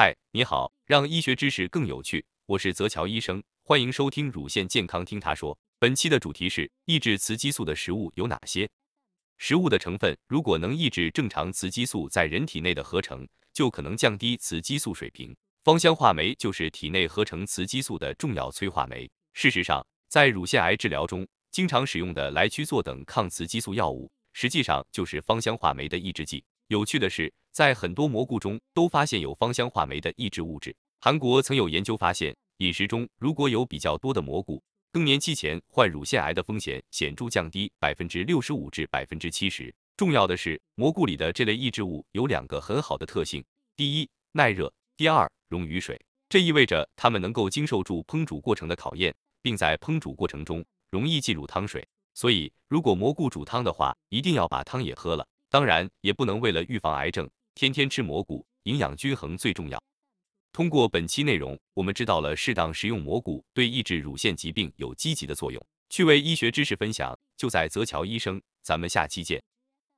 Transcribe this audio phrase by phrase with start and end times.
[0.00, 5.58] 嗨，你好，让医学知识更有趣，我是泽乔医生，欢迎收听乳腺健康听他说。
[5.80, 8.70] 本期的主题是抑制雌激素的食物有哪些？
[9.38, 15.36] 食物的成分如果能抑制正常雌激素在人体内的合成，就可能降低雌激素水平。
[15.64, 19.10] 芳香化酶就是体内合成雌激素的重要催化酶。
[19.32, 26.44] 事实上，在乳腺癌治疗中，经常使用的来曲唑等抗雌激素药物，实际上就是芳香化酶的抑制剂。
[26.68, 30.74] 有趣的是，在很多蘑菇中都发现有芳香化酶的抑制物质。
[31.00, 39.74] 韩国曾有研究发现，饮食中如果有比较多的蘑菇，更年期前患乳腺癌的风险显著降低百分之六十五至百分之七十。
[39.96, 43.42] 重要的是，蘑菇里的这类抑制物有两个很好的特性：
[43.74, 45.98] 第一，耐热；第二，溶于水。
[46.28, 49.14] 这意味着它们能够经受住烹煮过程的考验。
[49.40, 55.26] 并在烹煮过程中容易进入汤水，所以如果蘑菇煮汤的话，一定要把汤也喝了。
[55.50, 59.82] 当然，也不能为了预防癌症天天吃蘑菇，营养均衡最重要。
[60.52, 65.64] 通过本期内容，我们知道了适当食用蘑菇对抑制乳腺疾病有积极的作用。
[65.88, 69.42] 趣味医学知识分享就在泽桥医生，咱们下期见。